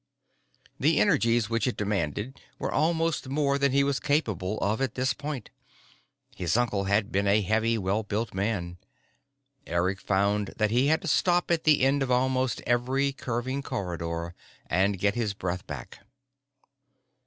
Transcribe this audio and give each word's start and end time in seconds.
The 0.79 0.99
energies 0.99 1.47
which 1.47 1.67
it 1.67 1.77
demanded 1.77 2.41
were 2.57 2.71
almost 2.71 3.29
more 3.29 3.59
than 3.59 3.71
he 3.71 3.83
was 3.83 3.99
capable 3.99 4.57
of 4.59 4.81
at 4.81 4.95
this 4.95 5.13
point. 5.13 5.51
His 6.35 6.57
uncle 6.57 6.85
had 6.85 7.11
been 7.11 7.27
a 7.27 7.41
heavy, 7.43 7.77
well 7.77 8.01
built 8.01 8.33
man. 8.33 8.79
Eric 9.67 10.01
found 10.01 10.55
that 10.57 10.71
he 10.71 10.87
had 10.87 11.03
to 11.03 11.07
stop 11.07 11.51
at 11.51 11.65
the 11.65 11.81
end 11.81 12.01
of 12.01 12.09
almost 12.09 12.63
every 12.65 13.11
curving 13.13 13.61
corridor 13.61 14.33
and 14.65 14.97
get 14.97 15.13
his 15.13 15.35
breath 15.35 15.67
back. 15.67 15.99